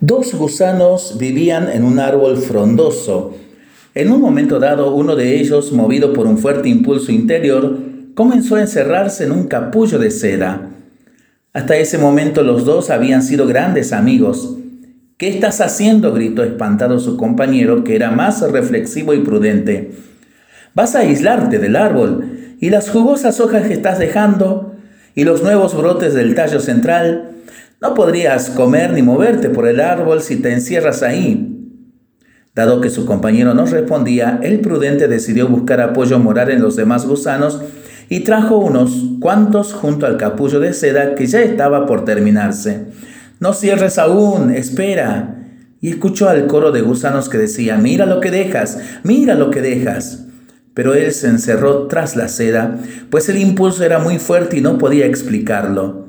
Dos 0.00 0.32
gusanos 0.34 1.16
vivían 1.18 1.68
en 1.68 1.82
un 1.82 1.98
árbol 1.98 2.36
frondoso. 2.36 3.34
En 3.96 4.12
un 4.12 4.20
momento 4.20 4.60
dado, 4.60 4.94
uno 4.94 5.16
de 5.16 5.40
ellos, 5.40 5.72
movido 5.72 6.12
por 6.12 6.28
un 6.28 6.38
fuerte 6.38 6.68
impulso 6.68 7.10
interior, 7.10 7.76
comenzó 8.14 8.54
a 8.54 8.60
encerrarse 8.60 9.24
en 9.24 9.32
un 9.32 9.48
capullo 9.48 9.98
de 9.98 10.12
seda. 10.12 10.70
Hasta 11.52 11.76
ese 11.76 11.98
momento 11.98 12.44
los 12.44 12.64
dos 12.64 12.90
habían 12.90 13.24
sido 13.24 13.48
grandes 13.48 13.92
amigos. 13.92 14.56
¿Qué 15.16 15.28
estás 15.28 15.60
haciendo? 15.60 16.12
gritó 16.12 16.44
espantado 16.44 17.00
su 17.00 17.16
compañero, 17.16 17.82
que 17.82 17.96
era 17.96 18.12
más 18.12 18.40
reflexivo 18.52 19.14
y 19.14 19.18
prudente. 19.20 19.90
Vas 20.74 20.94
a 20.94 21.00
aislarte 21.00 21.58
del 21.58 21.74
árbol, 21.74 22.54
y 22.60 22.70
las 22.70 22.88
jugosas 22.88 23.40
hojas 23.40 23.66
que 23.66 23.74
estás 23.74 23.98
dejando, 23.98 24.76
y 25.16 25.24
los 25.24 25.42
nuevos 25.42 25.76
brotes 25.76 26.14
del 26.14 26.36
tallo 26.36 26.60
central, 26.60 27.37
no 27.80 27.94
podrías 27.94 28.50
comer 28.50 28.92
ni 28.92 29.02
moverte 29.02 29.50
por 29.50 29.68
el 29.68 29.80
árbol 29.80 30.20
si 30.20 30.36
te 30.36 30.52
encierras 30.52 31.02
ahí. 31.04 31.54
Dado 32.54 32.80
que 32.80 32.90
su 32.90 33.06
compañero 33.06 33.54
no 33.54 33.66
respondía, 33.66 34.40
el 34.42 34.58
prudente 34.58 35.06
decidió 35.06 35.46
buscar 35.46 35.80
apoyo 35.80 36.18
moral 36.18 36.50
en 36.50 36.60
los 36.60 36.74
demás 36.74 37.06
gusanos 37.06 37.60
y 38.08 38.20
trajo 38.20 38.58
unos 38.58 38.90
cuantos 39.20 39.74
junto 39.74 40.06
al 40.06 40.16
capullo 40.16 40.58
de 40.58 40.72
seda 40.72 41.14
que 41.14 41.26
ya 41.26 41.40
estaba 41.40 41.86
por 41.86 42.04
terminarse. 42.04 42.86
No 43.38 43.52
cierres 43.52 43.96
aún, 43.98 44.50
espera. 44.50 45.36
Y 45.80 45.90
escuchó 45.90 46.28
al 46.28 46.48
coro 46.48 46.72
de 46.72 46.80
gusanos 46.80 47.28
que 47.28 47.38
decía, 47.38 47.76
mira 47.76 48.06
lo 48.06 48.18
que 48.18 48.32
dejas, 48.32 48.78
mira 49.04 49.36
lo 49.36 49.50
que 49.50 49.62
dejas. 49.62 50.24
Pero 50.74 50.94
él 50.94 51.12
se 51.12 51.28
encerró 51.28 51.86
tras 51.86 52.16
la 52.16 52.26
seda, 52.26 52.80
pues 53.10 53.28
el 53.28 53.38
impulso 53.38 53.84
era 53.84 54.00
muy 54.00 54.18
fuerte 54.18 54.56
y 54.56 54.60
no 54.60 54.78
podía 54.78 55.06
explicarlo. 55.06 56.07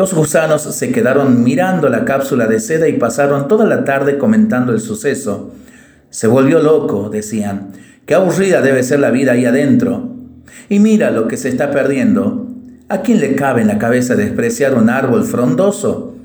Los 0.00 0.14
gusanos 0.14 0.62
se 0.62 0.92
quedaron 0.92 1.44
mirando 1.44 1.90
la 1.90 2.06
cápsula 2.06 2.46
de 2.46 2.58
seda 2.58 2.88
y 2.88 2.94
pasaron 2.94 3.48
toda 3.48 3.66
la 3.66 3.84
tarde 3.84 4.16
comentando 4.16 4.72
el 4.72 4.80
suceso. 4.80 5.52
Se 6.08 6.26
volvió 6.26 6.62
loco, 6.62 7.10
decían. 7.10 7.72
Qué 8.06 8.14
aburrida 8.14 8.62
debe 8.62 8.82
ser 8.82 9.00
la 9.00 9.10
vida 9.10 9.32
ahí 9.32 9.44
adentro. 9.44 10.16
Y 10.70 10.78
mira 10.78 11.10
lo 11.10 11.28
que 11.28 11.36
se 11.36 11.50
está 11.50 11.70
perdiendo. 11.70 12.48
¿A 12.88 13.02
quién 13.02 13.20
le 13.20 13.34
cabe 13.34 13.60
en 13.60 13.66
la 13.66 13.76
cabeza 13.76 14.16
despreciar 14.16 14.74
un 14.74 14.88
árbol 14.88 15.24
frondoso? 15.24 16.16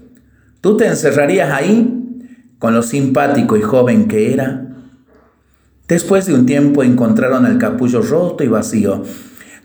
¿Tú 0.62 0.78
te 0.78 0.88
encerrarías 0.88 1.52
ahí? 1.52 2.32
Con 2.60 2.76
lo 2.76 2.82
simpático 2.82 3.58
y 3.58 3.62
joven 3.62 4.08
que 4.08 4.32
era. 4.32 4.68
Después 5.90 6.28
de 6.28 6.34
un 6.34 6.46
tiempo 6.46 6.82
encontraron 6.82 7.46
el 7.46 7.58
capullo 7.58 8.02
roto 8.02 8.42
y 8.42 8.48
vacío. 8.48 9.04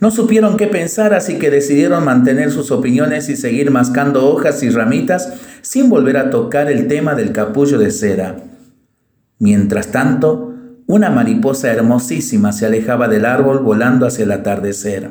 No 0.00 0.10
supieron 0.10 0.56
qué 0.56 0.66
pensar, 0.66 1.12
así 1.12 1.38
que 1.38 1.50
decidieron 1.50 2.04
mantener 2.04 2.50
sus 2.50 2.70
opiniones 2.70 3.28
y 3.28 3.36
seguir 3.36 3.70
mascando 3.70 4.28
hojas 4.30 4.62
y 4.62 4.70
ramitas 4.70 5.34
sin 5.60 5.90
volver 5.90 6.16
a 6.16 6.30
tocar 6.30 6.70
el 6.70 6.88
tema 6.88 7.14
del 7.14 7.32
capullo 7.32 7.78
de 7.78 7.90
cera. 7.90 8.36
Mientras 9.38 9.88
tanto, 9.88 10.54
una 10.86 11.10
mariposa 11.10 11.70
hermosísima 11.70 12.52
se 12.52 12.66
alejaba 12.66 13.08
del 13.08 13.26
árbol 13.26 13.58
volando 13.58 14.06
hacia 14.06 14.24
el 14.24 14.32
atardecer. 14.32 15.10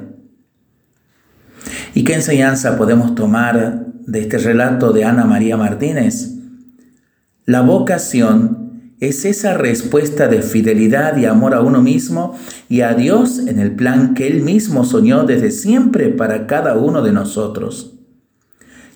¿Y 1.93 2.03
qué 2.03 2.15
enseñanza 2.15 2.75
podemos 2.77 3.13
tomar 3.13 3.85
de 4.05 4.21
este 4.21 4.39
relato 4.39 4.91
de 4.91 5.05
Ana 5.05 5.25
María 5.25 5.55
Martínez? 5.55 6.31
La 7.45 7.61
vocación 7.61 8.68
es 8.99 9.23
esa 9.23 9.53
respuesta 9.53 10.27
de 10.27 10.41
fidelidad 10.41 11.15
y 11.17 11.25
amor 11.25 11.53
a 11.53 11.61
uno 11.61 11.81
mismo 11.81 12.37
y 12.67 12.81
a 12.81 12.93
Dios 12.93 13.39
en 13.39 13.59
el 13.59 13.71
plan 13.71 14.13
que 14.13 14.27
Él 14.27 14.41
mismo 14.41 14.83
soñó 14.83 15.23
desde 15.23 15.51
siempre 15.51 16.09
para 16.09 16.47
cada 16.47 16.75
uno 16.75 17.01
de 17.01 17.13
nosotros. 17.13 17.93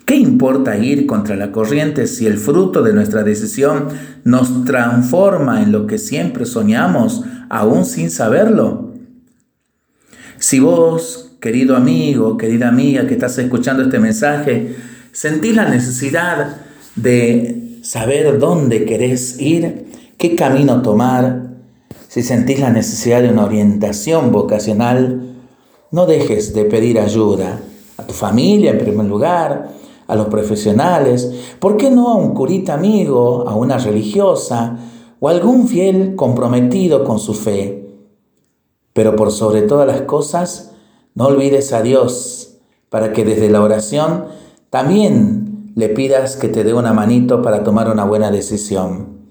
¿Qué 0.06 0.16
importa 0.18 0.78
ir 0.78 1.06
contra 1.06 1.38
la 1.38 1.54
corriente 1.54 2.08
si 2.08 2.28
el 2.28 2.38
fruto 2.38 2.84
de 2.84 2.92
nuestra 2.92 3.24
decisión 3.24 3.88
nos 4.26 4.66
transforma 4.66 5.64
en 5.64 5.72
lo 5.72 5.88
que 5.88 5.98
siempre 5.98 6.46
soñamos, 6.46 7.24
aún 7.50 7.86
sin 7.86 8.12
saberlo? 8.12 8.92
Si 10.38 10.60
vos, 10.60 11.38
querido 11.40 11.78
amigo, 11.78 12.38
querida 12.38 12.68
amiga 12.68 13.08
que 13.08 13.14
estás 13.14 13.38
escuchando 13.38 13.84
este 13.84 14.00
mensaje, 14.00 14.76
sentís 15.14 15.56
la 15.56 15.70
necesidad 15.70 16.58
de 16.98 17.73
saber 17.84 18.40
dónde 18.40 18.86
querés 18.86 19.40
ir, 19.40 19.92
qué 20.18 20.36
camino 20.36 20.82
tomar, 20.82 21.52
si 22.08 22.24
sentís 22.24 22.60
la 22.60 22.70
necesidad 22.70 23.22
de 23.22 23.30
una 23.30 23.44
orientación 23.44 24.32
vocacional, 24.32 25.36
no 25.92 26.06
dejes 26.06 26.54
de 26.54 26.66
pedir 26.66 26.98
ayuda 26.98 27.60
a 27.98 28.08
tu 28.08 28.14
familia 28.14 28.72
en 28.72 28.80
primer 28.80 29.06
lugar, 29.06 29.74
a 30.08 30.16
los 30.16 30.28
profesionales, 30.28 31.56
¿por 31.60 31.76
qué 31.76 31.92
no 31.92 32.10
a 32.10 32.16
un 32.16 32.34
curita 32.34 32.74
amigo, 32.74 33.48
a 33.48 33.56
una 33.56 33.78
religiosa 33.78 34.78
o 35.20 35.28
algún 35.28 35.68
fiel 35.68 36.16
comprometido 36.16 37.04
con 37.04 37.20
su 37.20 37.34
fe? 37.34 37.86
Pero 38.94 39.16
por 39.16 39.32
sobre 39.32 39.62
todas 39.64 39.88
las 39.88 40.02
cosas, 40.02 40.72
no 41.16 41.28
olvides 41.28 41.74
a 41.74 41.82
Dios 41.82 42.60
para 42.90 43.12
que 43.12 43.26
desde 43.26 43.50
la 43.50 43.62
oración 43.62 44.26
también 44.70 45.53
le 45.76 45.90
pidas 45.90 46.36
que 46.36 46.50
te 46.50 46.64
dé 46.64 46.74
una 46.74 46.94
manito 46.94 47.42
para 47.42 47.64
tomar 47.64 47.90
una 47.90 48.06
buena 48.06 48.30
decisión. 48.30 49.24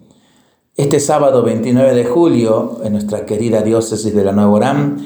Este 0.76 0.98
sábado 0.98 1.42
29 1.42 1.94
de 1.94 2.04
julio, 2.04 2.80
en 2.82 2.92
nuestra 2.92 3.26
querida 3.26 3.62
diócesis 3.62 4.14
de 4.14 4.24
la 4.24 4.32
Nueva 4.32 4.50
Orán, 4.50 4.96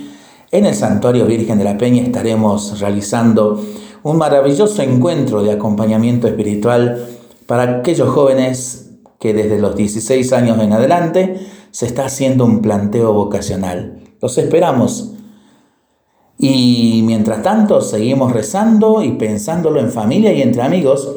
en 0.51 0.65
el 0.65 0.75
Santuario 0.75 1.27
Virgen 1.27 1.59
de 1.59 1.65
la 1.65 1.77
Peña 1.77 2.03
estaremos 2.03 2.81
realizando 2.81 3.63
un 4.03 4.17
maravilloso 4.17 4.81
encuentro 4.83 5.43
de 5.43 5.53
acompañamiento 5.53 6.27
espiritual 6.27 7.07
para 7.47 7.79
aquellos 7.79 8.09
jóvenes 8.09 8.93
que 9.19 9.35
desde 9.35 9.59
los 9.59 9.77
16 9.77 10.33
años 10.33 10.59
en 10.61 10.73
adelante 10.73 11.41
se 11.71 11.87
está 11.87 12.07
haciendo 12.07 12.45
un 12.45 12.63
planteo 12.63 13.13
vocacional. 13.13 14.01
Los 14.23 14.39
esperamos. 14.39 15.13
Y 16.39 17.03
mientras 17.05 17.43
tanto 17.43 17.81
seguimos 17.81 18.33
rezando 18.33 19.03
y 19.03 19.13
pensándolo 19.13 19.81
en 19.81 19.91
familia 19.91 20.33
y 20.33 20.43
entre 20.43 20.63
amigos 20.63 21.17